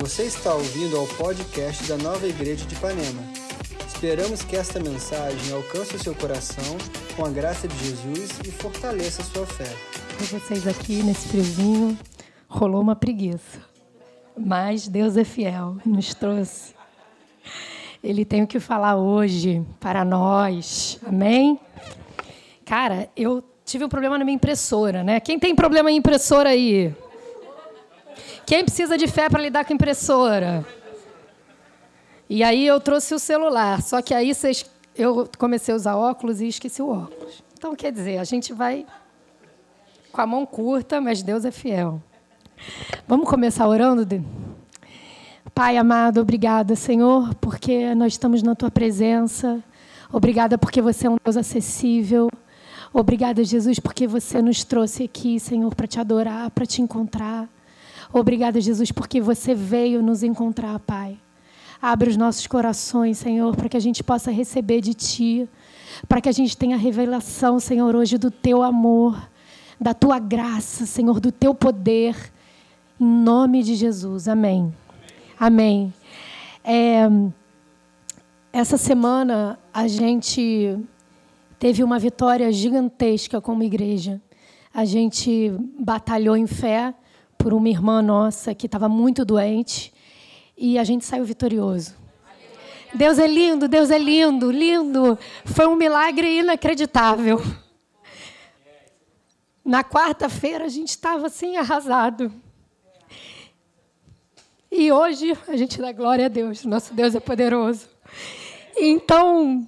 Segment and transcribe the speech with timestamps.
[0.00, 3.20] Você está ouvindo ao podcast da Nova Igreja de Ipanema.
[3.84, 6.78] Esperamos que esta mensagem alcance o seu coração
[7.16, 9.68] com a graça de Jesus e fortaleça a sua fé.
[10.16, 11.98] Com vocês aqui nesse friozinho,
[12.46, 13.60] rolou uma preguiça.
[14.36, 16.74] Mas Deus é fiel, nos trouxe.
[18.02, 21.00] Ele tem o que falar hoje para nós.
[21.04, 21.58] Amém?
[22.64, 25.18] Cara, eu tive um problema na minha impressora, né?
[25.18, 26.94] Quem tem problema em impressora aí?
[28.48, 30.64] Quem precisa de fé para lidar com impressora?
[32.30, 34.64] E aí eu trouxe o celular, só que aí vocês,
[34.96, 37.44] eu comecei a usar óculos e esqueci o óculos.
[37.52, 38.86] Então, quer dizer, a gente vai
[40.10, 42.02] com a mão curta, mas Deus é fiel.
[43.06, 44.24] Vamos começar orando?
[45.54, 49.62] Pai amado, obrigada, Senhor, porque nós estamos na tua presença.
[50.10, 52.30] Obrigada porque você é um Deus acessível.
[52.94, 57.46] Obrigada, Jesus, porque você nos trouxe aqui, Senhor, para te adorar, para te encontrar.
[58.12, 61.18] Obrigada, Jesus, porque você veio nos encontrar, Pai.
[61.80, 65.48] Abre os nossos corações, Senhor, para que a gente possa receber de Ti,
[66.08, 69.30] para que a gente tenha revelação, Senhor, hoje do Teu amor,
[69.80, 72.16] da Tua graça, Senhor, do Teu poder.
[72.98, 74.26] Em nome de Jesus.
[74.26, 74.74] Amém.
[75.38, 75.92] Amém.
[76.64, 77.08] É,
[78.52, 80.78] essa semana a gente
[81.58, 84.20] teve uma vitória gigantesca como igreja.
[84.74, 86.92] A gente batalhou em fé
[87.38, 89.94] por uma irmã nossa que estava muito doente
[90.56, 91.94] e a gente saiu vitorioso.
[92.92, 95.18] Deus é lindo, Deus é lindo, lindo.
[95.44, 97.40] Foi um milagre inacreditável.
[99.64, 102.32] Na quarta-feira a gente estava assim arrasado.
[104.70, 107.88] E hoje a gente dá glória a Deus, nosso Deus é poderoso.
[108.76, 109.66] Então,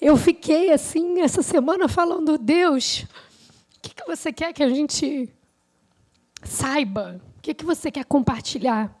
[0.00, 3.06] eu fiquei assim essa semana falando, Deus,
[3.76, 5.32] o que, que você quer que a gente
[6.44, 8.94] Saiba o que, que você quer compartilhar.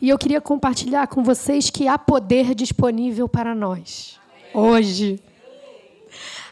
[0.00, 4.18] E eu queria compartilhar com vocês que há poder disponível para nós.
[4.54, 5.20] Hoje.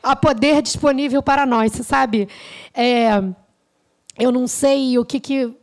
[0.02, 1.72] Há poder disponível para nós.
[1.72, 2.28] Você sabe,
[2.74, 3.10] é,
[4.18, 5.54] eu não sei o que, que.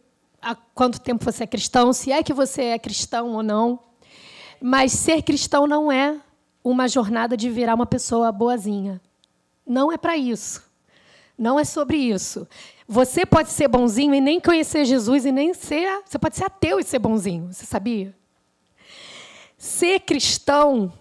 [0.42, 3.80] Há quanto tempo você é cristão, se é que você é cristão ou não.
[4.62, 6.18] Mas ser cristão não é
[6.64, 9.02] uma jornada de virar uma pessoa boazinha.
[9.66, 10.64] Não é para isso.
[11.44, 12.48] Não é sobre isso.
[12.88, 16.02] Você pode ser bonzinho e nem conhecer Jesus e nem ser.
[16.06, 17.52] Você pode ser ateu e ser bonzinho.
[17.52, 18.16] Você sabia?
[19.58, 20.94] Ser cristão.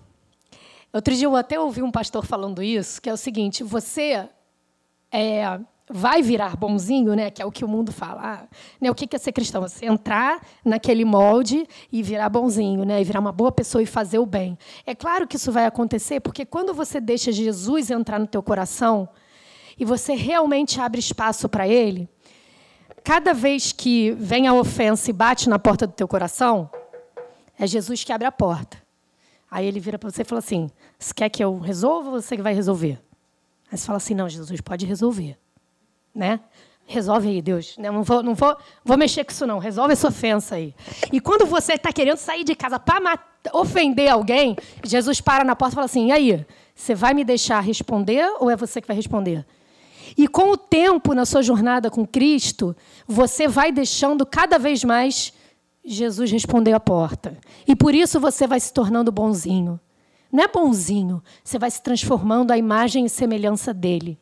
[0.92, 4.28] Outro dia eu até ouvi um pastor falando isso, que é o seguinte: você
[5.12, 7.30] é, vai virar bonzinho, né?
[7.30, 8.20] Que é o que o mundo fala.
[8.24, 8.48] Ah,
[8.80, 9.62] né, o que é ser cristão?
[9.62, 13.00] Você entrar naquele molde e virar bonzinho, né?
[13.00, 14.58] E virar uma boa pessoa e fazer o bem.
[14.84, 19.08] É claro que isso vai acontecer, porque quando você deixa Jesus entrar no teu coração,
[19.82, 22.08] e você realmente abre espaço para ele,
[23.02, 26.70] cada vez que vem a ofensa e bate na porta do teu coração,
[27.58, 28.80] é Jesus que abre a porta.
[29.50, 32.36] Aí ele vira para você e fala assim: Você quer que eu resolva ou você
[32.36, 32.96] que vai resolver?
[33.72, 35.36] Aí você fala assim: Não, Jesus, pode resolver.
[36.14, 36.38] Né?
[36.86, 37.76] Resolve aí, Deus.
[37.76, 37.90] Né?
[37.90, 39.58] Não vou, não vou, vou mexer com isso, não.
[39.58, 40.76] Resolve essa ofensa aí.
[41.12, 43.18] E quando você está querendo sair de casa para
[43.52, 44.54] ofender alguém,
[44.84, 46.46] Jesus para na porta e fala assim: E aí?
[46.72, 49.44] Você vai me deixar responder ou é você que vai responder?
[50.16, 55.32] E com o tempo na sua jornada com Cristo, você vai deixando cada vez mais
[55.84, 57.36] Jesus responder à porta.
[57.66, 59.80] E por isso você vai se tornando bonzinho.
[60.30, 64.18] Não é bonzinho, você vai se transformando à imagem e semelhança dele.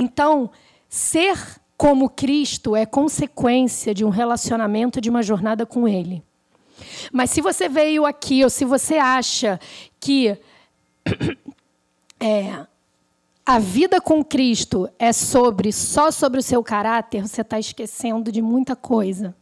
[0.00, 0.50] Então,
[0.88, 1.38] ser
[1.76, 6.22] como Cristo é consequência de um relacionamento, de uma jornada com ele.
[7.12, 9.60] Mas se você veio aqui, ou se você acha
[9.98, 10.36] que
[12.18, 12.66] é,
[13.44, 18.40] a vida com Cristo é sobre só sobre o seu caráter, você está esquecendo de
[18.40, 19.34] muita coisa.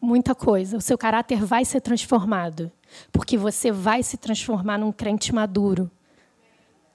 [0.00, 0.76] Muita coisa.
[0.76, 2.70] O seu caráter vai ser transformado,
[3.10, 5.90] porque você vai se transformar num crente maduro.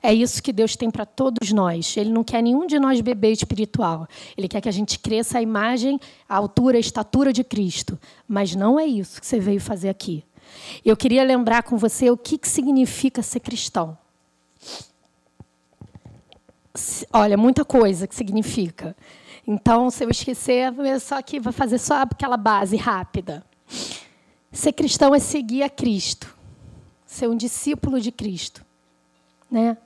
[0.02, 1.98] É isso que Deus tem para todos nós.
[1.98, 4.08] Ele não quer nenhum de nós bebê espiritual.
[4.38, 8.00] Ele quer que a gente cresça a imagem, a altura, a estatura de Cristo.
[8.28, 10.24] Mas não é isso que você veio fazer aqui.
[10.86, 13.98] Eu queria lembrar com você o que, que significa ser cristão
[17.12, 18.96] olha, muita coisa que significa.
[19.46, 23.46] Então, se eu esquecer, só que vai fazer só aquela base rápida.
[24.52, 26.36] Ser cristão é seguir a Cristo,
[27.06, 28.66] ser um discípulo de Cristo,
[29.50, 29.78] né?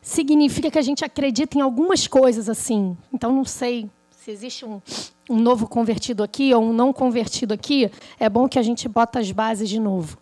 [0.00, 2.96] Significa que a gente acredita em algumas coisas assim.
[3.12, 4.80] Então, não sei se existe um,
[5.28, 7.90] um novo convertido aqui ou um não convertido aqui.
[8.20, 10.18] É bom que a gente bota as bases de novo.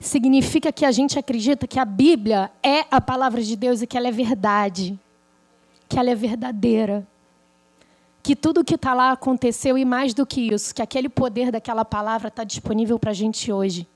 [0.00, 3.96] Significa que a gente acredita que a Bíblia é a palavra de Deus e que
[3.96, 4.98] ela é verdade
[5.88, 7.06] que ela é verdadeira,
[8.22, 11.84] que tudo que está lá aconteceu e mais do que isso, que aquele poder daquela
[11.84, 13.86] palavra está disponível para a gente hoje.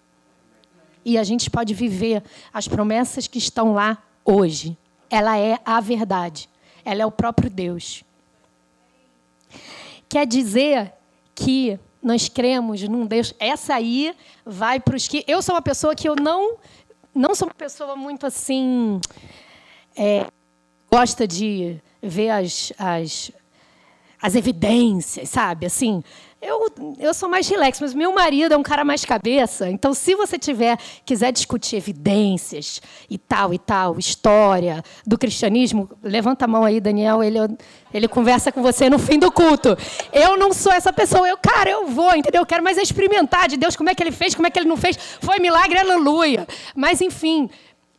[1.04, 4.76] E a gente pode viver as promessas que estão lá hoje.
[5.08, 6.48] Ela é a verdade.
[6.84, 8.04] Ela é o próprio Deus.
[10.08, 10.92] Quer dizer
[11.34, 13.34] que nós cremos num Deus.
[13.38, 14.14] Essa aí
[14.44, 15.24] vai para os que.
[15.26, 16.56] Eu sou uma pessoa que eu não.
[17.14, 19.00] Não sou uma pessoa muito assim.
[19.96, 20.26] É,
[20.90, 23.32] gosta de ver as, as,
[24.20, 25.66] as evidências, sabe?
[25.66, 26.02] Assim,
[26.40, 26.68] eu,
[27.00, 29.68] eu sou mais relax, mas meu marido é um cara mais cabeça.
[29.68, 32.80] Então, se você tiver quiser discutir evidências
[33.10, 37.24] e tal e tal, história do cristianismo, levanta a mão aí, Daniel.
[37.24, 37.38] Ele,
[37.92, 39.76] ele conversa com você no fim do culto.
[40.12, 41.28] Eu não sou essa pessoa.
[41.28, 42.42] Eu, cara, eu vou, entendeu?
[42.42, 44.68] Eu quero mais experimentar de Deus como é que ele fez, como é que ele
[44.68, 44.96] não fez.
[45.20, 46.46] Foi milagre, aleluia.
[46.72, 47.50] Mas, enfim,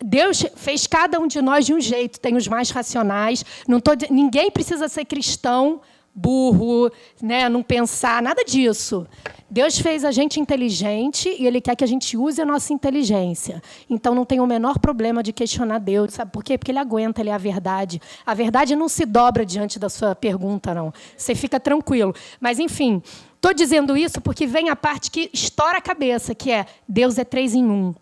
[0.02, 2.20] Deus fez cada um de nós de um jeito.
[2.20, 3.44] Tem os mais racionais.
[3.68, 5.82] Não tô, ninguém precisa ser cristão
[6.14, 6.92] burro,
[7.22, 9.08] né, não pensar, nada disso.
[9.50, 13.64] Deus fez a gente inteligente e Ele quer que a gente use a nossa inteligência.
[13.90, 16.14] Então não tem o menor problema de questionar Deus.
[16.14, 16.58] Sabe por quê?
[16.58, 18.00] Porque Ele aguenta, Ele é a verdade.
[18.26, 20.94] A verdade não se dobra diante da sua pergunta, não.
[21.18, 22.14] Você fica tranquilo.
[22.40, 23.02] Mas, enfim,
[23.36, 27.24] estou dizendo isso porque vem a parte que estoura a cabeça, que é Deus é
[27.24, 27.96] três em um.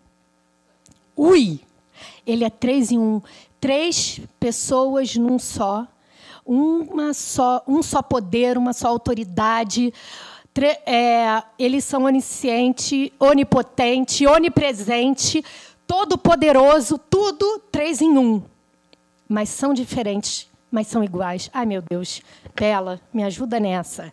[1.16, 1.60] Ui!
[2.28, 3.20] Ele é três em um.
[3.60, 5.88] Três pessoas num só
[6.48, 9.92] uma só, um só poder, uma só autoridade.
[10.84, 15.44] É, eles são onisciente, onipotente, onipresente,
[15.86, 18.42] todo-poderoso, tudo três em um.
[19.28, 21.50] Mas são diferentes, mas são iguais.
[21.52, 22.22] Ai, meu Deus.
[22.56, 24.12] Bela, me ajuda nessa.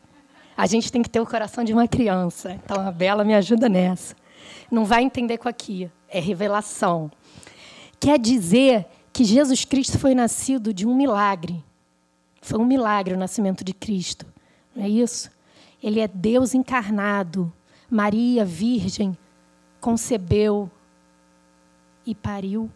[0.58, 2.52] A gente tem que ter o coração de uma criança.
[2.64, 4.16] Então, a Bela me ajuda nessa.
[4.70, 5.90] Não vai entender com aqui.
[6.08, 7.10] É revelação.
[8.00, 11.64] Quer dizer que Jesus Cristo foi nascido de um milagre.
[12.42, 14.26] Foi um milagre o nascimento de Cristo,
[14.76, 15.32] não é isso?
[15.82, 17.52] Ele é Deus encarnado.
[17.90, 19.18] Maria, virgem,
[19.80, 20.70] concebeu
[22.06, 22.70] e pariu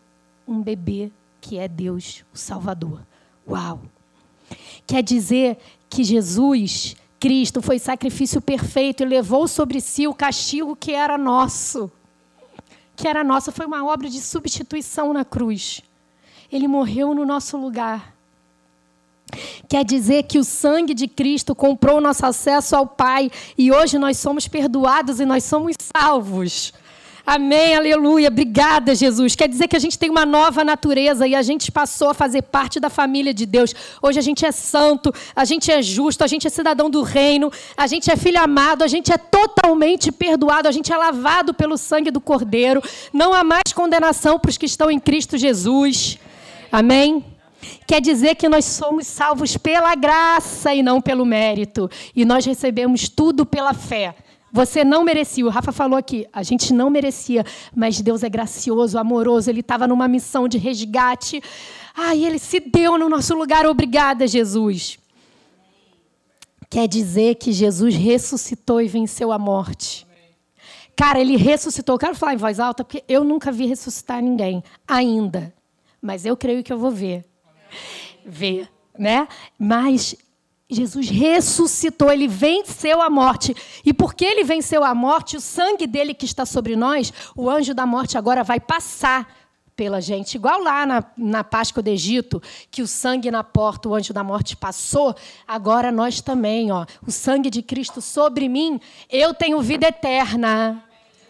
[0.47, 1.11] um bebê
[1.41, 3.05] que é Deus, o Salvador.
[3.47, 3.81] Uau!
[4.85, 5.57] Quer dizer
[5.89, 11.91] que Jesus, Cristo, foi sacrifício perfeito e levou sobre si o castigo que era nosso.
[12.99, 15.81] Que era nosso, foi uma obra de substituição na cruz.
[16.51, 18.13] Ele morreu no nosso lugar.
[19.69, 24.17] Quer dizer que o sangue de Cristo comprou nosso acesso ao Pai e hoje nós
[24.17, 26.73] somos perdoados e nós somos salvos.
[27.25, 28.27] Amém, aleluia.
[28.29, 29.35] Obrigada, Jesus.
[29.35, 32.41] Quer dizer que a gente tem uma nova natureza e a gente passou a fazer
[32.43, 33.73] parte da família de Deus.
[34.01, 37.51] Hoje a gente é santo, a gente é justo, a gente é cidadão do reino,
[37.77, 41.77] a gente é filho amado, a gente é totalmente perdoado, a gente é lavado pelo
[41.77, 42.81] sangue do Cordeiro.
[43.13, 46.17] Não há mais condenação para os que estão em Cristo Jesus.
[46.71, 47.23] Amém.
[47.85, 51.89] Quer dizer que nós somos salvos pela graça e não pelo mérito.
[52.15, 54.15] E nós recebemos tudo pela fé.
[54.51, 55.45] Você não merecia.
[55.45, 59.49] O Rafa falou aqui, a gente não merecia, mas Deus é gracioso, amoroso.
[59.49, 61.41] Ele estava numa missão de resgate.
[61.95, 63.65] Ah, e ele se deu no nosso lugar.
[63.65, 64.97] Obrigada, Jesus.
[66.69, 70.07] Quer dizer que Jesus ressuscitou e venceu a morte.
[70.95, 71.95] Cara, ele ressuscitou.
[71.95, 75.53] Eu quero falar em voz alta porque eu nunca vi ressuscitar ninguém ainda.
[76.01, 77.25] Mas eu creio que eu vou ver
[78.25, 79.27] ver, né?
[79.57, 80.15] Mas
[80.69, 83.55] Jesus ressuscitou, ele venceu a morte.
[83.83, 87.73] E porque ele venceu a morte, o sangue dele que está sobre nós, o anjo
[87.73, 89.27] da morte agora vai passar
[89.75, 90.35] pela gente.
[90.35, 94.23] Igual lá na, na Páscoa do Egito, que o sangue na porta, o anjo da
[94.23, 95.15] morte passou,
[95.47, 96.85] agora nós também, ó.
[97.07, 100.83] O sangue de Cristo sobre mim, eu tenho vida eterna.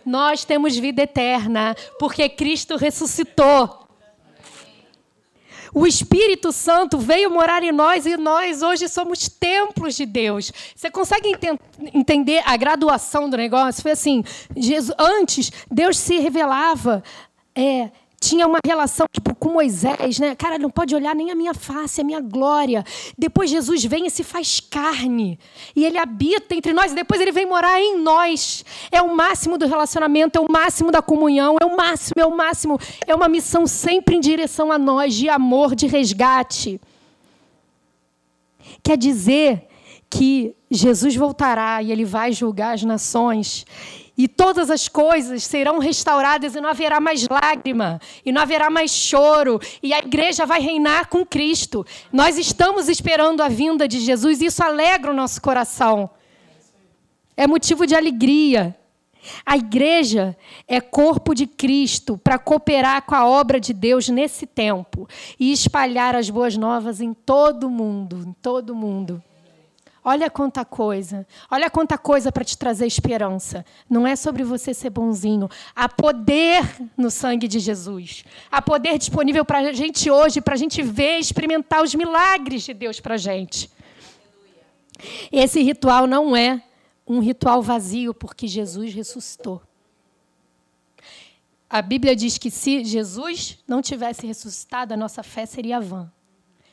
[0.05, 3.87] Nós temos vida eterna, porque Cristo ressuscitou.
[5.73, 10.51] O Espírito Santo veio morar em nós e nós hoje somos templos de Deus.
[10.75, 11.59] Você consegue ent
[11.93, 13.81] entender a graduação do negócio?
[13.81, 14.23] Foi assim:
[14.55, 17.03] Jesus, antes, Deus se revelava.
[17.55, 20.35] É, tinha uma relação tipo, com Moisés, né?
[20.35, 22.83] Cara, não pode olhar nem a minha face, a minha glória.
[23.17, 25.39] Depois Jesus vem e se faz carne.
[25.75, 28.65] E ele habita entre nós, e depois ele vem morar em nós.
[28.91, 32.35] É o máximo do relacionamento, é o máximo da comunhão, é o máximo, é o
[32.35, 32.77] máximo.
[33.07, 36.81] É uma missão sempre em direção a nós, de amor, de resgate.
[38.83, 39.67] Quer dizer
[40.09, 43.65] que Jesus voltará e ele vai julgar as nações
[44.19, 48.91] e todas as coisas serão restauradas e não haverá mais lágrima, e não haverá mais
[48.91, 51.85] choro, e a igreja vai reinar com Cristo.
[52.11, 56.09] Nós estamos esperando a vinda de Jesus e isso alegra o nosso coração.
[57.37, 58.75] É motivo de alegria.
[59.45, 60.35] A igreja
[60.67, 65.07] é corpo de Cristo para cooperar com a obra de Deus nesse tempo
[65.39, 69.23] e espalhar as boas novas em todo mundo, em todo mundo.
[70.03, 71.27] Olha quanta coisa.
[71.51, 73.65] Olha quanta coisa para te trazer esperança.
[73.89, 75.49] Não é sobre você ser bonzinho.
[75.75, 76.63] Há poder
[76.95, 78.23] no sangue de Jesus.
[78.51, 82.73] Há poder disponível para a gente hoje, para a gente ver, experimentar os milagres de
[82.73, 83.69] Deus para a gente.
[85.31, 86.61] Esse ritual não é
[87.05, 89.61] um ritual vazio, porque Jesus ressuscitou.
[91.69, 96.11] A Bíblia diz que se Jesus não tivesse ressuscitado, a nossa fé seria vã.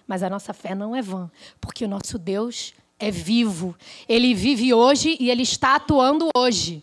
[0.06, 1.30] Mas a nossa fé não é vã,
[1.60, 3.74] porque o nosso Deus é vivo.
[4.08, 6.82] Ele vive hoje e ele está atuando hoje.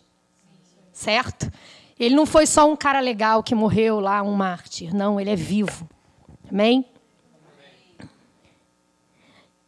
[0.91, 1.51] Certo?
[2.00, 4.93] Ele não foi só um cara legal que morreu lá, um mártir.
[4.93, 5.89] Não, ele é vivo.
[6.50, 6.86] Amém?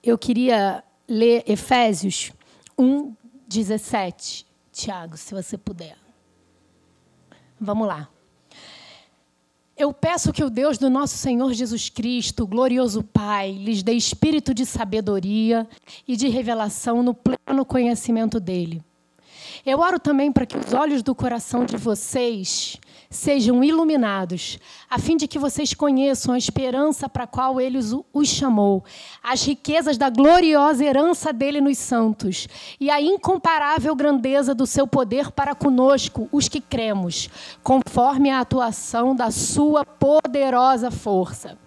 [0.04, 2.32] Eu queria ler Efésios
[2.78, 3.16] 1,
[3.48, 4.46] 17.
[4.72, 5.98] Tiago, se você puder.
[7.60, 8.10] Vamos lá.
[9.78, 14.54] Eu peço que o Deus do nosso Senhor Jesus Cristo, glorioso Pai, lhes dê espírito
[14.54, 15.68] de sabedoria
[16.08, 18.82] e de revelação no pleno conhecimento dele.
[19.66, 24.60] Eu oro também para que os olhos do coração de vocês sejam iluminados,
[24.90, 27.80] a fim de que vocês conheçam a esperança para a qual ele
[28.14, 28.84] os chamou,
[29.24, 32.48] as riquezas da gloriosa herança dele nos santos
[32.80, 37.30] e a incomparável grandeza do seu poder para conosco, os que cremos,
[37.64, 41.58] conforme a atuação da sua poderosa força.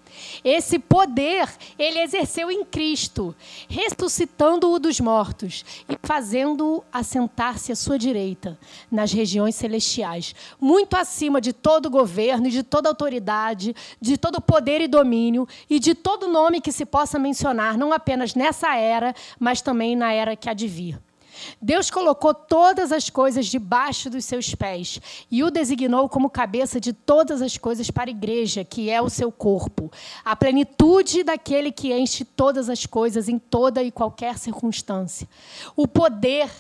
[0.45, 1.49] Esse poder
[1.79, 3.35] ele exerceu em Cristo,
[3.69, 8.59] ressuscitando-o dos mortos e fazendo-o assentar-se à sua direita,
[8.91, 14.89] nas regiões celestiais, muito acima de todo governo, de toda autoridade, de todo poder e
[14.89, 19.97] domínio e de todo nome que se possa mencionar, não apenas nessa era, mas também
[19.97, 21.08] na era que há de vir.
[21.61, 26.92] Deus colocou todas as coisas debaixo dos seus pés e o designou como cabeça de
[26.92, 29.90] todas as coisas para a igreja, que é o seu corpo,
[30.25, 35.28] a plenitude daquele que enche todas as coisas em toda e qualquer circunstância.
[35.76, 36.50] O poder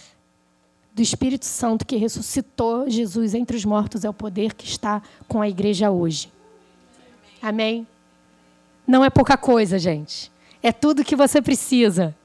[0.94, 5.40] do Espírito Santo que ressuscitou Jesus entre os mortos é o poder que está com
[5.40, 6.32] a igreja hoje.
[7.40, 7.86] Amém?
[8.86, 10.32] Não é pouca coisa, gente.
[10.60, 12.16] É tudo que você precisa.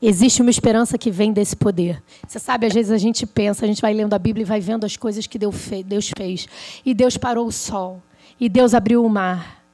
[0.00, 2.02] Existe uma esperança que vem desse poder.
[2.26, 4.60] Você sabe, às vezes a gente pensa, a gente vai lendo a Bíblia e vai
[4.60, 6.46] vendo as coisas que Deus fez.
[6.84, 8.02] E Deus parou o sol.
[8.38, 9.64] E Deus abriu o mar.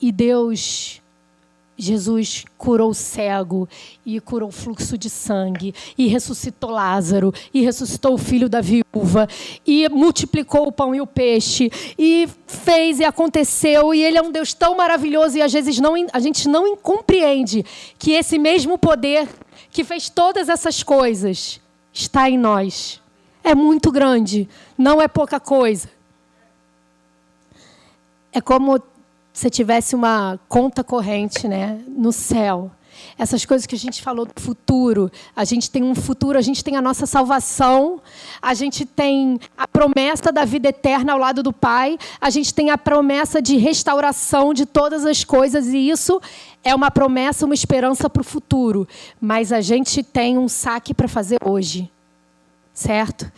[0.00, 1.02] E Deus
[1.78, 3.68] Jesus curou o cego
[4.04, 9.28] e curou o fluxo de sangue e ressuscitou Lázaro e ressuscitou o filho da viúva
[9.64, 14.32] e multiplicou o pão e o peixe e fez e aconteceu e ele é um
[14.32, 17.64] Deus tão maravilhoso e às vezes não, a gente não compreende
[17.96, 19.28] que esse mesmo poder
[19.70, 21.60] que fez todas essas coisas
[21.92, 23.00] está em nós.
[23.44, 25.88] É muito grande, não é pouca coisa.
[28.32, 28.82] É como
[29.38, 32.72] você tivesse uma conta corrente né, no céu.
[33.16, 36.64] Essas coisas que a gente falou do futuro, a gente tem um futuro, a gente
[36.64, 38.00] tem a nossa salvação,
[38.42, 42.70] a gente tem a promessa da vida eterna ao lado do Pai, a gente tem
[42.70, 46.20] a promessa de restauração de todas as coisas, e isso
[46.64, 48.88] é uma promessa, uma esperança para o futuro.
[49.20, 51.88] Mas a gente tem um saque para fazer hoje,
[52.74, 53.30] certo?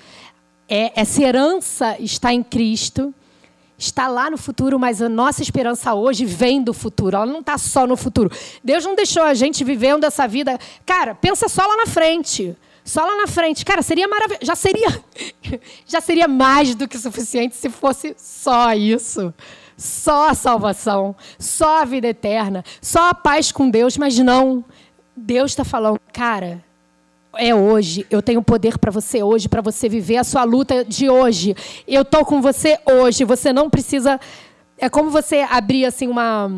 [0.66, 3.14] É, essa herança está em Cristo
[3.81, 7.17] está lá no futuro, mas a nossa esperança hoje vem do futuro.
[7.17, 8.31] Ela não está só no futuro.
[8.63, 10.59] Deus não deixou a gente vivendo essa vida.
[10.85, 12.55] Cara, pensa só lá na frente.
[12.85, 13.65] Só lá na frente.
[13.65, 14.45] Cara, seria maravilhoso.
[14.45, 15.05] Já seria,
[15.87, 19.33] já seria mais do que suficiente se fosse só isso.
[19.77, 24.63] Só a salvação, só a vida eterna, só a paz com Deus, mas não.
[25.17, 26.63] Deus está falando, cara,
[27.37, 28.07] é hoje.
[28.11, 31.55] Eu tenho poder para você hoje, para você viver a sua luta de hoje.
[31.87, 33.25] Eu estou com você hoje.
[33.25, 34.21] Você não precisa.
[34.79, 36.51] É como você abrir assim uma.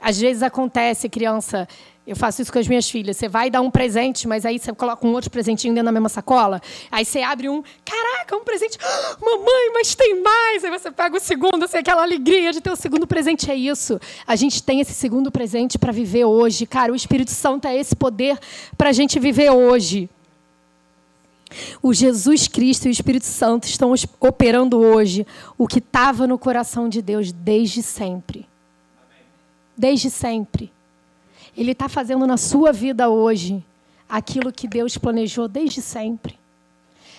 [0.00, 1.66] Às vezes acontece, criança.
[2.06, 3.16] Eu faço isso com as minhas filhas.
[3.16, 6.08] Você vai dar um presente, mas aí você coloca um outro presentinho dentro da mesma
[6.08, 6.62] sacola.
[6.88, 8.78] Aí você abre um, caraca, um presente.
[8.80, 10.62] Ah, mamãe, mas tem mais.
[10.64, 13.50] Aí você pega o segundo, assim, aquela alegria de ter o segundo presente.
[13.50, 13.98] É isso.
[14.24, 16.64] A gente tem esse segundo presente para viver hoje.
[16.64, 18.38] Cara, o Espírito Santo é esse poder
[18.78, 20.08] para a gente viver hoje.
[21.82, 26.88] O Jesus Cristo e o Espírito Santo estão operando hoje o que estava no coração
[26.88, 28.46] de Deus desde sempre.
[29.76, 30.72] Desde sempre.
[31.56, 33.64] Ele está fazendo na sua vida hoje
[34.08, 36.38] aquilo que Deus planejou desde sempre.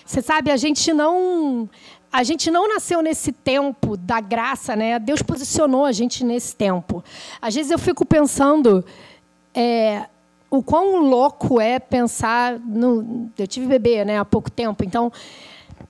[0.04, 1.68] Você sabe, a gente não
[2.10, 4.98] a gente não nasceu nesse tempo da graça, né?
[4.98, 7.04] Deus posicionou a gente nesse tempo.
[7.40, 8.82] Às vezes eu fico pensando,
[9.54, 10.06] é,
[10.50, 13.30] o quão louco é pensar no.
[13.38, 15.12] Eu tive bebê né, há pouco tempo, então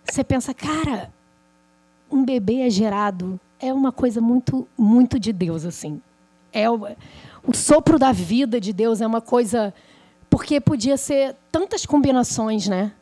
[0.05, 1.11] você pensa, cara,
[2.11, 6.01] um bebê é gerado é uma coisa muito, muito de Deus assim.
[6.53, 6.87] É o,
[7.47, 9.75] o sopro da vida de Deus é uma coisa.
[10.31, 12.93] Porque podia ser tantas combinações, né?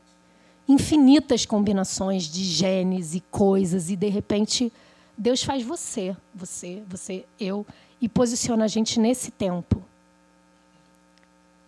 [0.68, 4.72] Infinitas combinações de genes e coisas, e de repente
[5.16, 7.66] Deus faz você, você, você, eu,
[8.00, 9.82] e posiciona a gente nesse tempo.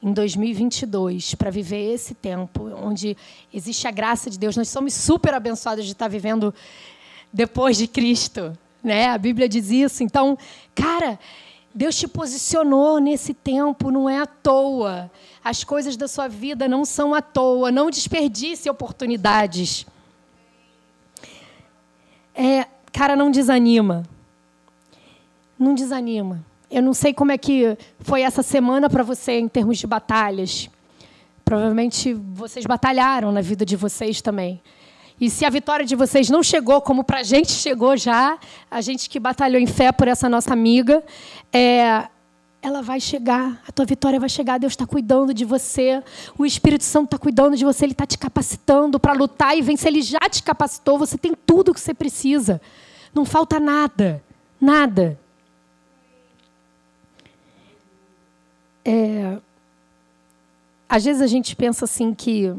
[0.00, 3.17] Em 2022, para viver esse tempo, onde
[3.52, 4.57] existe a graça de Deus.
[4.57, 6.55] Nós somos super abençoados de estar vivendo
[7.33, 8.57] depois de Cristo.
[8.83, 9.09] Né?
[9.09, 10.05] A Bíblia diz isso.
[10.05, 10.38] Então,
[10.75, 11.19] cara,
[11.75, 15.11] Deus te posicionou nesse tempo, não é à toa.
[15.45, 17.71] As coisas da sua vida não são à toa.
[17.71, 19.87] Não desperdice oportunidades.
[22.35, 24.05] É, cara, não desanima.
[25.59, 26.45] Não desanima.
[26.70, 30.68] Eu não sei como é que foi essa semana para você em termos de batalhas.
[31.44, 34.60] Provavelmente vocês batalharam na vida de vocês também.
[35.20, 38.38] E se a vitória de vocês não chegou como para a gente chegou já,
[38.70, 41.02] a gente que batalhou em fé por essa nossa amiga,
[41.52, 42.06] é,
[42.60, 46.02] ela vai chegar, a tua vitória vai chegar, Deus está cuidando de você,
[46.37, 49.88] o Espírito Santo está cuidando de você, Ele está te capacitando para lutar e vencer,
[49.88, 52.60] Ele já te capacitou, você tem tudo o que você precisa,
[53.12, 54.22] não falta nada,
[54.60, 55.18] nada.
[58.90, 59.37] É,
[60.88, 62.54] às vezes a gente pensa assim que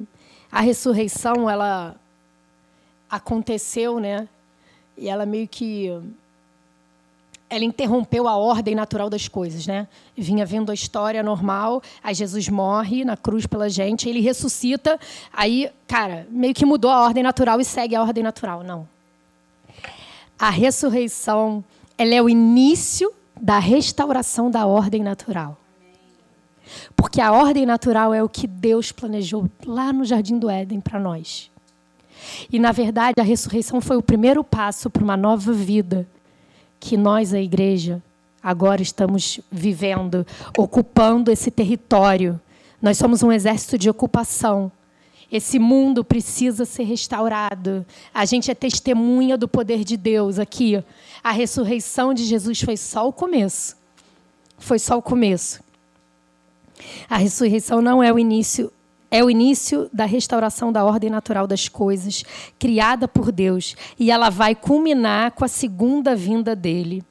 [0.51, 1.95] a ressurreição, ela
[3.09, 4.27] aconteceu, né?
[4.95, 5.89] E ela meio que
[7.49, 9.87] ela interrompeu a ordem natural das coisas, né?
[10.15, 14.99] Vinha vendo a história normal, aí Jesus morre na cruz pela gente, ele ressuscita,
[15.33, 18.87] aí, cara, meio que mudou a ordem natural e segue a ordem natural, não.
[20.37, 21.63] A ressurreição,
[21.97, 25.57] ela é o início da restauração da ordem natural.
[26.95, 30.99] Porque a ordem natural é o que Deus planejou lá no jardim do Éden para
[30.99, 31.49] nós.
[32.51, 36.07] E, na verdade, a ressurreição foi o primeiro passo para uma nova vida
[36.79, 38.01] que nós, a igreja,
[38.41, 40.25] agora estamos vivendo,
[40.57, 42.39] ocupando esse território.
[42.81, 44.71] Nós somos um exército de ocupação.
[45.31, 47.85] Esse mundo precisa ser restaurado.
[48.13, 50.83] A gente é testemunha do poder de Deus aqui.
[51.23, 53.77] A ressurreição de Jesus foi só o começo.
[54.57, 55.61] Foi só o começo.
[57.09, 58.71] A ressurreição não é o início
[59.11, 62.23] é o início da restauração da ordem natural das coisas,
[62.59, 67.03] criada por Deus, e ela vai culminar com a segunda vinda dele.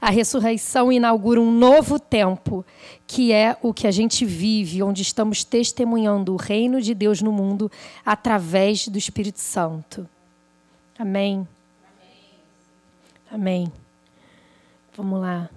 [0.00, 2.64] A ressurreição inaugura um novo tempo,
[3.06, 7.32] que é o que a gente vive, onde estamos testemunhando o reino de Deus no
[7.32, 7.70] mundo
[8.06, 10.08] através do Espírito Santo.
[10.98, 11.46] Amém.
[13.30, 13.70] Amém.
[14.96, 15.50] Vamos lá.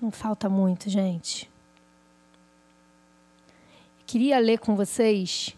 [0.00, 1.53] Não falta muito, gente
[4.14, 5.56] queria ler com vocês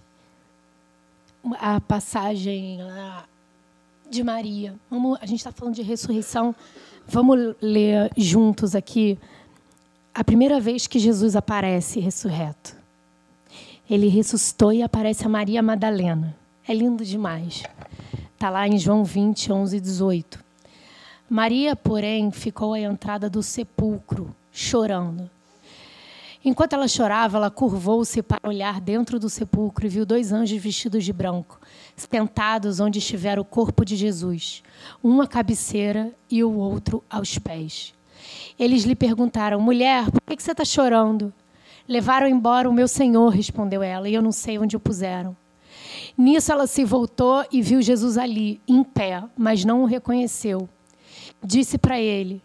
[1.61, 2.79] a passagem
[4.09, 4.75] de Maria.
[4.91, 6.57] Vamos, a gente está falando de ressurreição.
[7.07, 9.19] Vamos ler juntos aqui
[10.15, 12.75] a primeira vez que Jesus aparece ressurreto.
[13.91, 16.35] Ele ressuscitou e aparece a Maria Madalena.
[16.67, 17.63] É lindo demais.
[18.33, 20.43] Está lá em João 20, 11 e 18.
[21.29, 25.31] Maria, porém, ficou à entrada do sepulcro, chorando.
[26.49, 31.05] Enquanto ela chorava, ela curvou-se para olhar dentro do sepulcro e viu dois anjos vestidos
[31.05, 31.59] de branco,
[31.97, 34.63] sentados onde estivera o corpo de Jesus,
[35.03, 37.93] um à cabeceira e o outro aos pés.
[38.57, 41.35] Eles lhe perguntaram: Mulher, por que você está chorando?
[41.89, 45.37] Levaram embora o meu senhor, respondeu ela, e eu não sei onde o puseram.
[46.17, 50.69] Nisso ela se voltou e viu Jesus ali, em pé, mas não o reconheceu.
[51.43, 52.41] Disse para ele: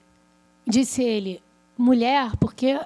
[0.66, 1.40] Disse ele,
[1.78, 2.80] mulher, por que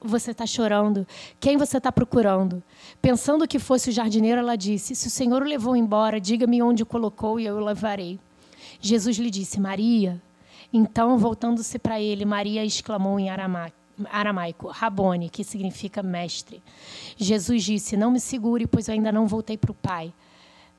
[0.00, 1.06] você está chorando?
[1.38, 2.62] Quem você está procurando?
[3.02, 6.82] Pensando que fosse o jardineiro, ela disse: Se o Senhor o levou embora, diga-me onde
[6.82, 8.18] o colocou e eu o levarei.
[8.80, 10.20] Jesus lhe disse: Maria.
[10.72, 16.62] Então, voltando-se para ele, Maria exclamou em aramaico, Rabone, que significa mestre.
[17.16, 20.12] Jesus disse: Não me segure, pois eu ainda não voltei para o Pai.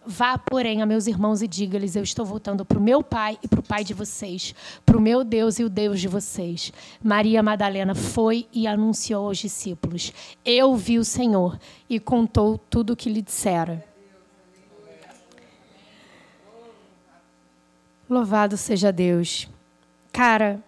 [0.05, 3.47] Vá, porém, a meus irmãos e diga-lhes: Eu estou voltando para o meu pai e
[3.47, 6.73] para o pai de vocês, para o meu Deus e o Deus de vocês.
[7.03, 10.11] Maria Madalena foi e anunciou aos discípulos:
[10.43, 13.85] Eu vi o Senhor e contou tudo o que lhe dissera.
[18.09, 19.47] Louvado seja Deus.
[20.11, 20.61] Cara,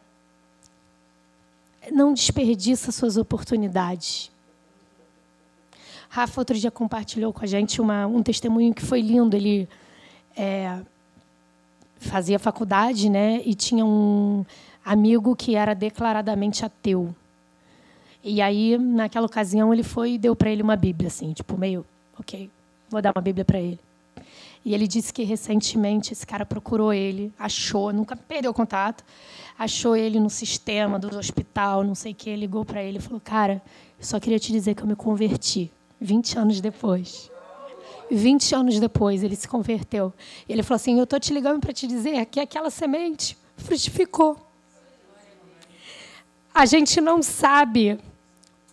[1.91, 4.32] não desperdiça suas oportunidades.
[6.13, 9.35] Rafa outro dia compartilhou com a gente uma, um testemunho que foi lindo.
[9.35, 9.67] Ele
[10.37, 10.79] é,
[11.97, 13.41] fazia faculdade, né?
[13.43, 14.45] E tinha um
[14.85, 17.15] amigo que era declaradamente ateu.
[18.23, 21.83] E aí, naquela ocasião, ele foi e deu para ele uma Bíblia, assim, tipo meio,
[22.19, 22.47] ok,
[22.91, 23.79] vou dar uma Bíblia para ele.
[24.63, 29.03] E ele disse que recentemente esse cara procurou ele, achou, nunca perdeu contato,
[29.57, 33.19] achou ele no sistema do hospital, não sei o que, ligou para ele e falou:
[33.19, 33.59] Cara,
[33.99, 35.71] só queria te dizer que eu me converti
[36.03, 37.31] 20 anos depois.
[38.11, 40.13] 20 anos depois ele se converteu.
[40.47, 44.37] Ele falou assim: Eu estou te ligando para te dizer que aquela semente frutificou.
[46.53, 47.97] A gente não sabe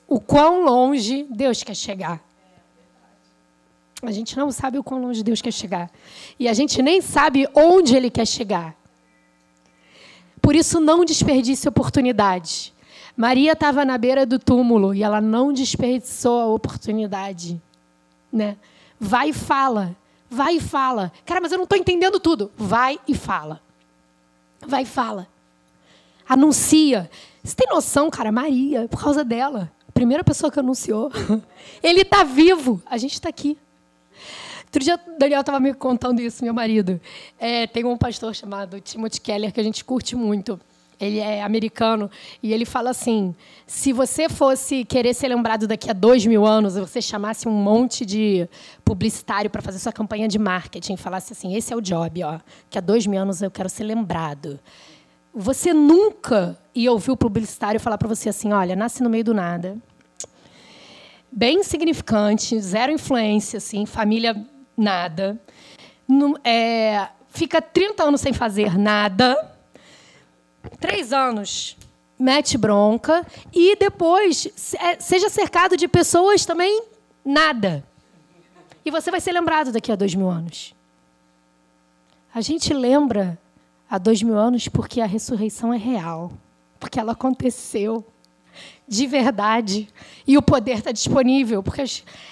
[0.07, 2.21] o quão longe Deus quer chegar.
[4.03, 5.91] A gente não sabe o quão longe Deus quer chegar.
[6.39, 8.75] E a gente nem sabe onde Ele quer chegar.
[10.43, 12.75] Por isso, não desperdice oportunidade.
[13.17, 17.61] Maria estava na beira do túmulo e ela não desperdiçou a oportunidade.
[18.33, 18.57] Né?
[18.99, 19.97] Vai e fala.
[20.31, 21.13] Vai e fala.
[21.25, 22.51] Cara, mas eu não estou entendendo tudo.
[22.57, 23.61] Vai e fala.
[24.67, 25.27] Vai e fala.
[26.29, 27.11] Anuncia.
[27.43, 28.31] Você tem noção, cara?
[28.31, 29.71] Maria, por causa dela.
[29.93, 31.11] Primeira pessoa que anunciou.
[31.83, 32.81] Ele está vivo.
[32.87, 33.59] A gente está aqui.
[34.67, 37.01] Outro dia o Daniel estava me contando isso, meu marido.
[37.41, 40.61] É, tem um pastor chamado Timothy Keller que a gente curte muito.
[41.01, 42.11] Ele é americano
[42.43, 43.35] e ele fala assim:
[43.67, 48.05] se você fosse querer ser lembrado daqui a dois mil anos, você chamasse um monte
[48.05, 48.47] de
[48.85, 52.77] publicitário para fazer sua campanha de marketing, falasse assim: esse é o job, ó, que
[52.77, 54.61] há dois mil anos eu quero ser lembrado.
[55.35, 59.33] Você nunca ia ouvir o publicitário falar para você assim: olha, nasce no meio do
[59.33, 59.79] nada,
[61.33, 64.37] bem insignificante, zero influência, assim, família
[64.77, 65.41] nada.
[66.45, 69.57] é, fica 30 anos sem fazer nada.
[70.79, 71.77] Três anos,
[72.19, 73.27] mete bronca.
[73.53, 74.47] E depois,
[74.79, 76.83] é, seja cercado de pessoas também
[77.25, 77.85] nada.
[78.85, 80.75] E você vai ser lembrado daqui a dois mil anos.
[82.35, 83.39] A gente lembra
[83.89, 86.33] há dois mil anos porque a ressurreição é real.
[86.79, 88.05] Porque ela aconteceu
[88.87, 89.89] de verdade.
[90.27, 91.63] E o poder está disponível.
[91.63, 91.83] Porque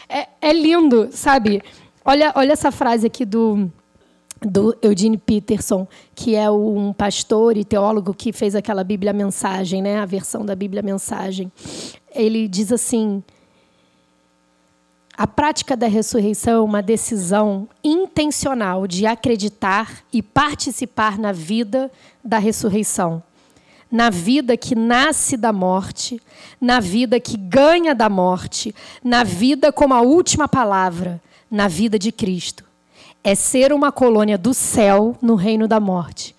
[0.09, 1.63] é, é lindo, sabe?
[2.05, 3.71] Olha, olha essa frase aqui do,
[4.41, 9.99] do Eugene Peterson, que é um pastor e teólogo que fez aquela Bíblia Mensagem, né,
[9.99, 11.51] a versão da Bíblia Mensagem.
[12.15, 13.23] Ele diz assim:
[15.19, 21.91] a prática da ressurreição é uma decisão intencional de acreditar e participar na vida
[22.23, 23.21] da ressurreição.
[23.91, 26.23] Na vida que nasce da morte,
[26.61, 28.73] na vida que ganha da morte,
[29.03, 31.21] na vida como a última palavra,
[31.51, 32.68] na vida de Cristo.
[33.29, 36.35] É ser uma colônia do céu no reino da morte.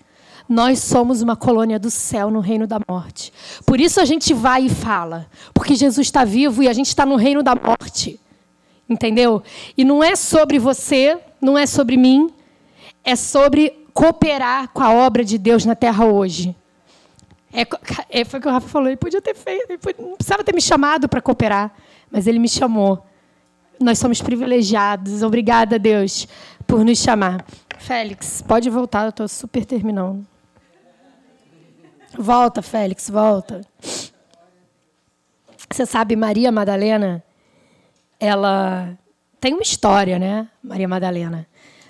[0.50, 3.32] Nós somos uma colônia do céu no reino da morte.
[3.64, 5.28] Por isso a gente vai e fala.
[5.54, 8.20] Porque Jesus está vivo e a gente está no reino da morte.
[8.90, 9.44] Entendeu?
[9.78, 12.34] E não é sobre você, não é sobre mim,
[13.04, 16.56] é sobre cooperar com a obra de Deus na terra hoje.
[17.54, 17.68] É,
[18.10, 20.56] é, foi o que o Rafa falou, ele podia ter feito, ele não precisava ter
[20.56, 21.72] me chamado para cooperar,
[22.12, 23.08] mas ele me chamou
[23.80, 25.24] nós somos privilegiados.
[25.24, 26.28] Obrigada, Deus,
[26.70, 27.44] por nos chamar.
[27.80, 30.26] Félix, pode voltar, eu estou super terminando.
[32.16, 33.62] Volta, Félix, volta.
[35.72, 37.24] Você sabe, Maria Madalena,
[38.20, 38.96] ela
[39.42, 40.48] tem uma história, né?
[40.62, 41.48] Maria Madalena.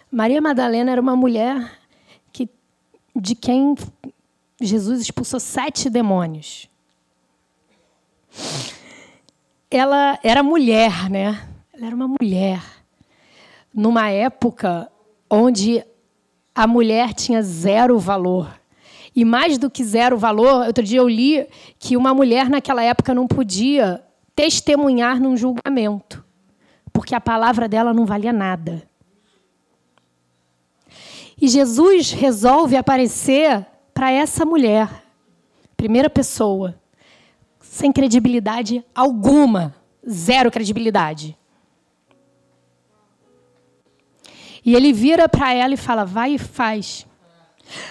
[0.10, 1.78] Maria Madalena era uma mulher
[2.32, 2.50] que,
[3.13, 3.76] de quem
[4.62, 6.70] Jesus expulsou sete demônios.
[9.70, 11.48] Ela era mulher, né?
[11.74, 12.79] Ela era uma mulher.
[13.74, 14.92] Numa época
[15.30, 15.84] onde
[16.56, 18.60] a mulher tinha zero valor.
[19.16, 23.14] E mais do que zero valor, outro dia eu li que uma mulher naquela época
[23.14, 24.04] não podia
[24.36, 26.24] testemunhar num julgamento,
[26.94, 28.88] porque a palavra dela não valia nada.
[31.42, 34.90] E Jesus resolve aparecer para essa mulher,
[35.76, 36.76] primeira pessoa,
[37.62, 39.76] sem credibilidade alguma,
[40.10, 41.38] zero credibilidade.
[44.70, 47.08] E ele vira para ela e fala: vai e faz.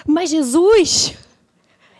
[0.07, 1.13] Mas Jesus,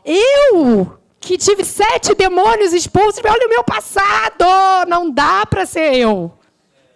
[0.06, 4.46] eu que tive sete demônios expulsos, olha o meu passado,
[4.88, 6.32] não dá para ser eu.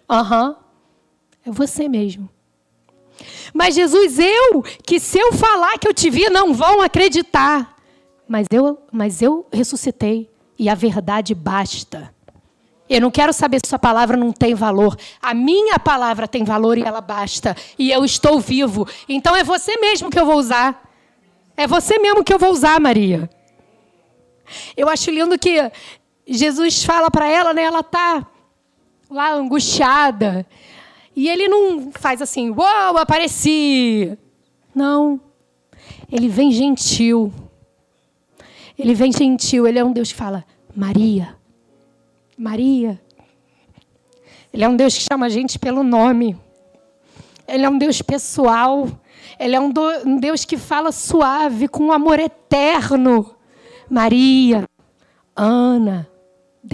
[0.08, 0.56] Aham, uhum.
[1.44, 2.26] é você mesmo.
[3.52, 7.76] Mas Jesus, eu que se eu falar que eu te vi, não vão acreditar.
[8.26, 12.13] Mas eu, mas eu ressuscitei e a verdade basta.
[12.88, 14.96] Eu não quero saber se sua palavra não tem valor.
[15.20, 17.56] A minha palavra tem valor e ela basta.
[17.78, 18.86] E eu estou vivo.
[19.08, 20.82] Então é você mesmo que eu vou usar.
[21.56, 23.28] É você mesmo que eu vou usar, Maria.
[24.76, 25.70] Eu acho lindo que
[26.26, 27.62] Jesus fala para ela, né?
[27.62, 28.26] Ela está
[29.08, 30.46] lá angustiada.
[31.16, 34.18] E ele não faz assim, uau, apareci.
[34.74, 35.20] Não.
[36.12, 37.32] Ele vem gentil.
[38.78, 39.66] Ele vem gentil.
[39.66, 40.44] Ele é um Deus que fala,
[40.76, 41.34] Maria.
[42.36, 43.00] Maria.
[44.52, 46.38] Ele é um Deus que chama a gente pelo nome.
[47.46, 48.88] Ele é um Deus pessoal.
[49.38, 49.72] Ele é um,
[50.06, 53.34] um Deus que fala suave, com um amor eterno.
[53.90, 54.68] Maria,
[55.36, 56.08] Ana,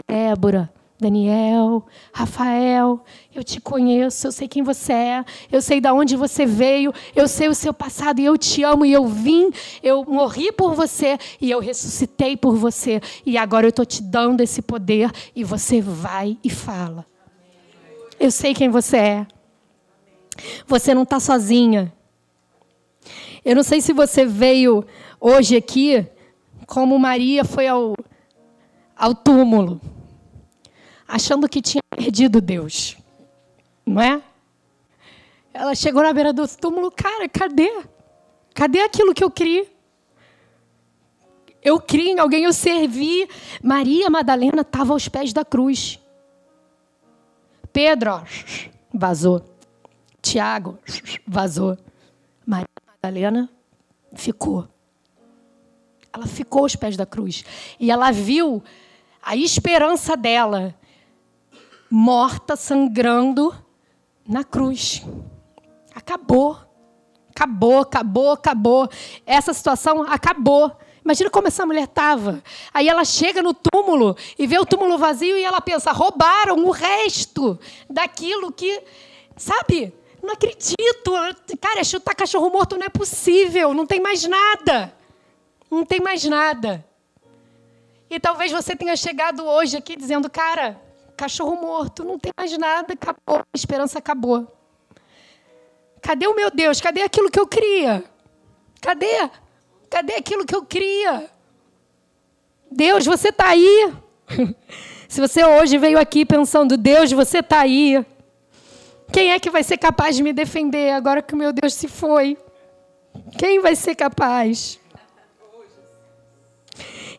[0.07, 3.02] Débora, Daniel, Rafael,
[3.34, 7.26] eu te conheço, eu sei quem você é, eu sei de onde você veio, eu
[7.26, 9.50] sei o seu passado e eu te amo e eu vim,
[9.82, 14.42] eu morri por você e eu ressuscitei por você e agora eu estou te dando
[14.42, 17.06] esse poder e você vai e fala.
[18.18, 19.26] Eu sei quem você é.
[20.66, 21.90] Você não está sozinha.
[23.42, 24.84] Eu não sei se você veio
[25.18, 26.06] hoje aqui
[26.66, 27.94] como Maria foi ao,
[28.94, 29.80] ao túmulo
[31.11, 32.96] achando que tinha perdido Deus.
[33.85, 34.23] Não é?
[35.53, 37.83] Ela chegou na beira do túmulo, cara, cadê?
[38.55, 39.68] Cadê aquilo que eu criei?
[41.62, 43.29] Eu criei em alguém, eu servi.
[43.62, 45.99] Maria Madalena estava aos pés da cruz.
[47.73, 48.23] Pedro, ó,
[48.94, 49.44] vazou.
[50.23, 50.79] Tiago,
[51.27, 51.77] vazou.
[52.46, 53.51] Maria Madalena
[54.14, 54.68] ficou.
[56.12, 57.44] Ela ficou aos pés da cruz.
[57.79, 58.62] E ela viu
[59.23, 60.75] a esperança dela
[61.90, 63.55] morta, sangrando
[64.26, 65.03] na cruz.
[65.94, 66.57] Acabou.
[67.31, 68.88] Acabou, acabou, acabou.
[69.26, 70.76] Essa situação acabou.
[71.05, 72.42] Imagina como essa mulher estava.
[72.72, 76.70] Aí ela chega no túmulo e vê o túmulo vazio e ela pensa: roubaram o
[76.70, 78.83] resto daquilo que.
[79.37, 79.92] Sabe?
[80.22, 81.12] Não acredito.
[81.61, 83.72] Cara, chutar cachorro morto não é possível.
[83.72, 84.94] Não tem mais nada.
[85.70, 86.85] Não tem mais nada.
[88.11, 90.81] E talvez você tenha chegado hoje aqui dizendo: cara,
[91.20, 94.50] cachorro morto, não tem mais nada, acabou, a esperança acabou.
[96.00, 96.80] Cadê o meu Deus?
[96.80, 98.02] Cadê aquilo que eu cria?
[98.80, 99.30] Cadê?
[99.90, 101.30] Cadê aquilo que eu cria?
[102.72, 103.92] Deus, você está aí?
[105.09, 108.02] Se você hoje veio aqui pensando, Deus, você está aí.
[109.12, 111.87] Quem é que vai ser capaz de me defender agora que o meu Deus se
[111.87, 112.38] foi?
[113.37, 114.80] Quem vai ser capaz?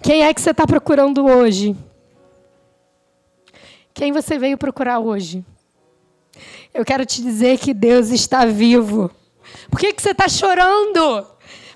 [0.02, 1.76] Quem é que você está procurando hoje?
[3.94, 5.46] Quem você veio procurar hoje?
[6.74, 9.12] Eu quero te dizer que Deus está vivo.
[9.70, 11.28] Por que, que você está chorando?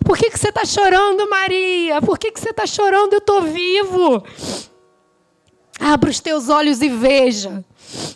[0.04, 2.02] Por que, que você está chorando, Maria?
[2.02, 3.14] Por que, que você está chorando?
[3.14, 4.24] Eu estou vivo.
[5.80, 7.66] Abra os teus olhos e veja.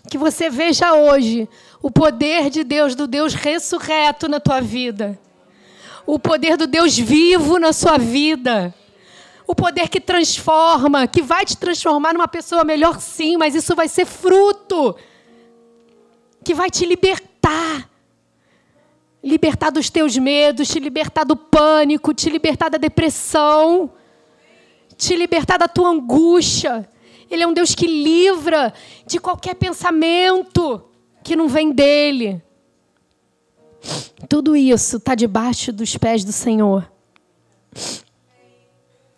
[0.10, 1.48] Que você veja hoje
[1.82, 5.20] o poder de Deus, do Deus ressurreto na tua vida.
[6.06, 8.74] O poder do Deus vivo na sua vida
[9.50, 13.88] o poder que transforma, que vai te transformar numa pessoa melhor, sim, mas isso vai
[13.88, 14.96] ser fruto
[16.44, 17.90] que vai te libertar.
[19.24, 23.92] Libertar dos teus medos, te libertar do pânico, te libertar da depressão,
[24.96, 26.88] te libertar da tua angústia.
[27.28, 28.72] Ele é um Deus que livra
[29.08, 30.84] de qualquer pensamento
[31.24, 32.40] que não vem dele.
[34.30, 36.88] Tudo isso está debaixo dos pés do Senhor.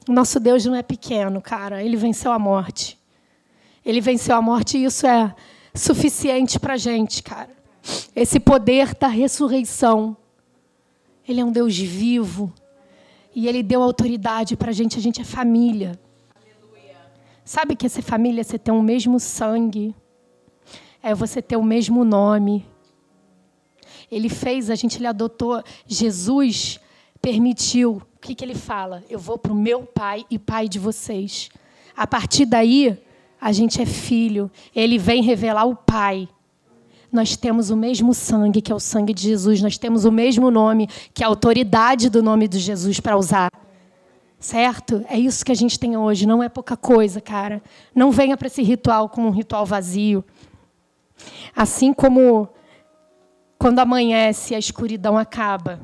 [0.08, 1.84] Nosso Deus não é pequeno, cara.
[1.84, 2.98] Ele venceu a morte.
[3.86, 5.34] Ele venceu a morte e isso é
[5.74, 7.50] suficiente para gente, cara.
[8.16, 10.18] Esse poder da ressurreição.
[11.28, 12.54] Ele é um Deus vivo.
[13.34, 14.98] E Ele deu autoridade para a gente.
[14.98, 16.00] A gente é família.
[17.46, 19.96] Sabe que ser família é você ter o mesmo sangue.
[21.02, 22.66] É você ter o mesmo nome.
[24.12, 25.64] Ele fez, a gente ele adotou.
[25.88, 26.80] Jesus
[27.22, 29.04] permitiu o que, que ele fala?
[29.10, 31.50] Eu vou para o meu pai e pai de vocês.
[31.96, 32.98] A partir daí,
[33.40, 34.50] a gente é filho.
[34.76, 36.28] Ele vem revelar o pai.
[37.12, 39.62] Nós temos o mesmo sangue, que é o sangue de Jesus.
[39.62, 43.52] Nós temos o mesmo nome, que é a autoridade do nome de Jesus para usar.
[44.40, 45.06] Certo?
[45.08, 46.26] É isso que a gente tem hoje.
[46.26, 47.62] Não é pouca coisa, cara.
[47.94, 50.24] Não venha para esse ritual como um ritual vazio.
[51.56, 52.48] Assim como
[53.58, 55.80] quando amanhece, a escuridão acaba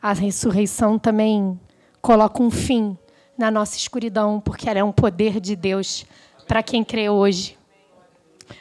[0.00, 1.58] a ressurreição também
[2.00, 2.96] coloca um fim
[3.36, 6.06] na nossa escuridão, porque ela é um poder de Deus
[6.46, 7.58] para quem crê hoje.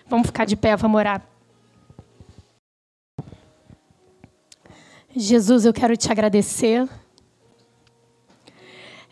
[0.08, 1.26] Vamos ficar de pé, vamos orar.
[5.16, 6.88] Jesus, eu quero te agradecer.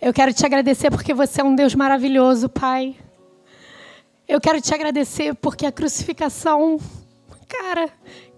[0.02, 2.96] Eu quero te agradecer porque você é um Deus maravilhoso, Pai.
[4.28, 6.80] Eu quero te agradecer porque a crucificação,
[7.48, 7.90] cara,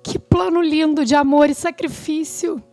[0.03, 2.63] que plano lindo de amor e sacrifício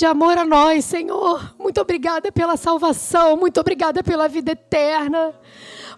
[0.00, 1.54] de amor a nós, Senhor.
[1.58, 5.34] Muito obrigada pela salvação, muito obrigada pela vida eterna.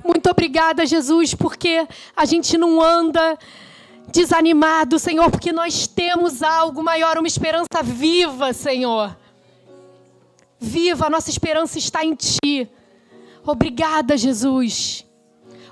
[0.04, 1.86] Muito obrigada, Jesus, porque
[2.16, 3.38] a gente não anda
[4.08, 9.16] desanimado, Senhor, porque nós temos algo maior, uma esperança viva, Senhor.
[10.58, 12.68] Viva, a nossa esperança está em Ti.
[13.46, 15.06] Obrigada, Jesus.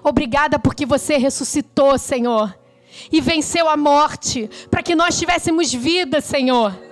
[0.05, 2.57] Obrigada porque você ressuscitou, Senhor.
[3.11, 6.90] e venceu a morte, para que nós tivéssemos vida, Senhor.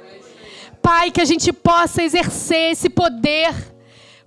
[0.82, 3.54] Pai, que a gente possa exercer esse poder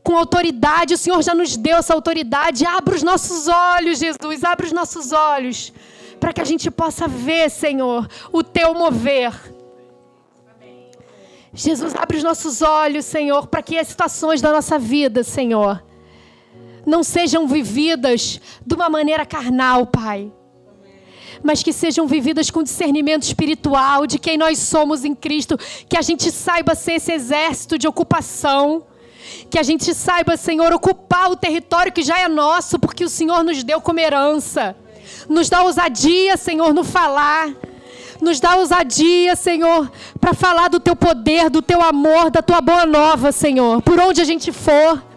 [0.03, 0.93] com autoridade.
[0.93, 2.65] O Senhor já nos deu essa autoridade.
[2.65, 5.73] Abra os nossos olhos, Jesus, abra os nossos olhos,
[6.19, 9.33] para que a gente possa ver, Senhor, o teu mover.
[11.53, 15.83] Jesus, abre os nossos olhos, Senhor, para que as situações da nossa vida, Senhor,
[16.85, 20.31] não sejam vividas de uma maneira carnal, Pai
[21.43, 26.01] mas que sejam vividas com discernimento espiritual de quem nós somos em Cristo, que a
[26.01, 28.83] gente saiba ser esse exército de ocupação,
[29.49, 33.43] que a gente saiba, Senhor, ocupar o território que já é nosso, porque o Senhor
[33.43, 34.75] nos deu como herança.
[35.27, 37.49] Nos dá ousadia, Senhor, no falar.
[38.21, 42.85] Nos dá ousadia, Senhor, para falar do teu poder, do teu amor, da tua boa
[42.85, 45.10] nova, Senhor, por onde a gente for.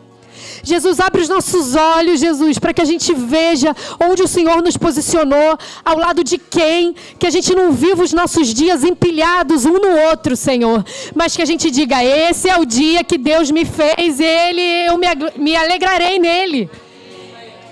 [0.65, 4.77] Jesus, abre os nossos olhos, Jesus, para que a gente veja onde o Senhor nos
[4.77, 9.75] posicionou, ao lado de quem, que a gente não viva os nossos dias empilhados um
[9.75, 13.65] no outro, Senhor, mas que a gente diga: esse é o dia que Deus me
[13.65, 16.71] fez, ele, eu me, me alegrarei nele.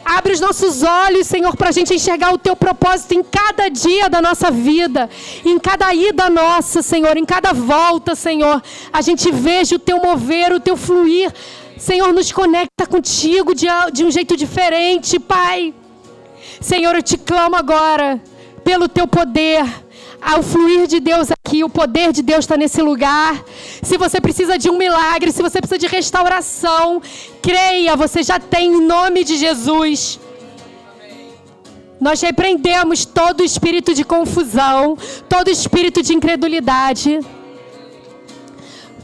[0.04, 4.10] Abre os nossos olhos, Senhor, para a gente enxergar o teu propósito em cada dia
[4.10, 5.08] da nossa vida,
[5.44, 8.60] em cada ida nossa, Senhor, em cada volta, Senhor.
[8.92, 11.32] A gente veja o teu mover, o teu fluir
[11.82, 15.74] Senhor, nos conecta contigo de, de um jeito diferente, Pai.
[16.60, 18.22] Senhor, eu te clamo agora
[18.62, 19.64] pelo teu poder,
[20.20, 23.44] ao fluir de Deus aqui, o poder de Deus está nesse lugar.
[23.82, 27.02] Se você precisa de um milagre, se você precisa de restauração,
[27.42, 30.20] creia, você já tem em nome de Jesus.
[32.00, 34.96] Nós repreendemos todo espírito de confusão,
[35.28, 37.18] todo espírito de incredulidade.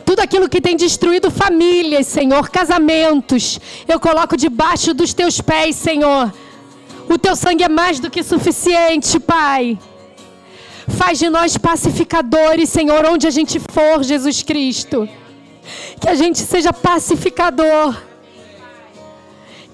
[0.08, 6.32] Tudo aquilo que tem destruído famílias, Senhor, casamentos, eu coloco debaixo dos teus pés, Senhor.
[7.10, 9.78] O teu sangue é mais do que suficiente, Pai.
[10.96, 15.06] Faz de nós pacificadores, Senhor, onde a gente for, Jesus Cristo.
[16.00, 17.94] Que a gente seja pacificador.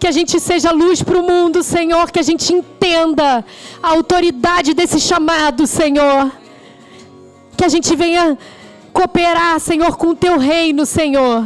[0.00, 2.10] Que a gente seja luz para o mundo, Senhor.
[2.10, 3.44] Que a gente entenda
[3.80, 6.32] a autoridade desse chamado, Senhor.
[7.56, 8.36] Que a gente venha
[8.94, 11.44] cooperar, Senhor, com o teu reino, Senhor.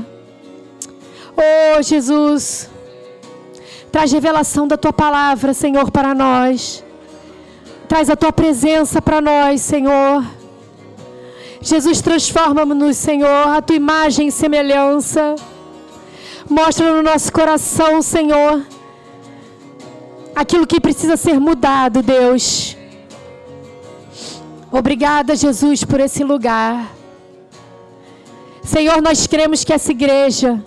[1.35, 2.69] Oh, Jesus.
[3.91, 6.85] Traz revelação da tua palavra, Senhor, para nós.
[7.89, 10.25] Traz a tua presença para nós, Senhor.
[11.63, 15.35] Jesus, transforma-nos, Senhor, a tua imagem e semelhança.
[16.49, 18.63] Mostra no nosso coração, Senhor,
[20.37, 22.77] aquilo que precisa ser mudado, Deus.
[24.71, 26.98] Obrigada, Jesus, por esse lugar.
[28.69, 30.63] Senhor, nós cremos que essa igreja,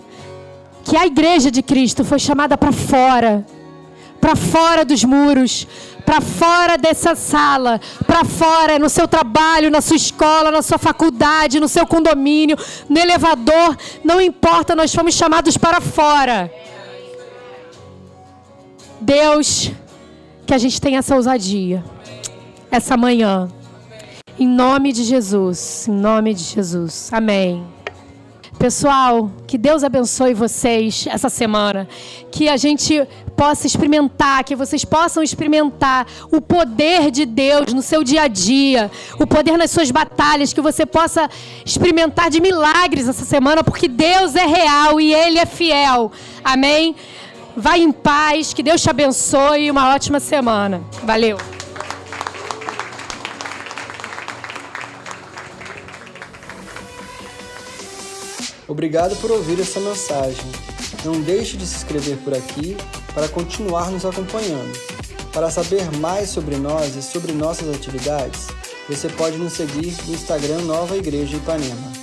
[0.82, 3.46] que a igreja de Cristo foi chamada para fora,
[4.20, 5.68] para fora dos muros,
[6.04, 11.60] para fora dessa sala, para fora no seu trabalho, na sua escola, na sua faculdade,
[11.60, 12.56] no seu condomínio,
[12.88, 16.52] no elevador, não importa, nós fomos chamados para fora.
[19.00, 19.70] Deus,
[20.44, 21.84] que a gente tenha essa ousadia,
[22.68, 23.48] essa manhã.
[24.36, 27.08] Em nome de Jesus, em nome de Jesus.
[27.12, 27.64] Amém.
[28.58, 31.88] Pessoal, que Deus abençoe vocês essa semana.
[32.30, 38.04] Que a gente possa experimentar, que vocês possam experimentar o poder de Deus no seu
[38.04, 41.28] dia a dia, o poder nas suas batalhas, que você possa
[41.64, 46.12] experimentar de milagres essa semana, porque Deus é real e Ele é fiel.
[46.44, 46.94] Amém?
[47.56, 50.82] Vai em paz, que Deus te abençoe e uma ótima semana.
[51.02, 51.61] Valeu!
[58.72, 60.46] Obrigado por ouvir essa mensagem.
[61.04, 62.74] Não deixe de se inscrever por aqui
[63.12, 64.72] para continuar nos acompanhando.
[65.30, 68.46] Para saber mais sobre nós e sobre nossas atividades,
[68.88, 72.01] você pode nos seguir no Instagram Nova Igreja Ipanema.